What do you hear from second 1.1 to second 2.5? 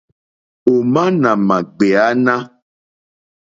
nà mà ɡbèáná.